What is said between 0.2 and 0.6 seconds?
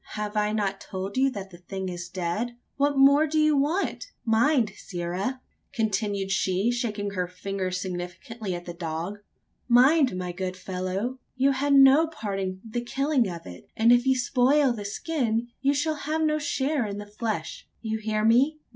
I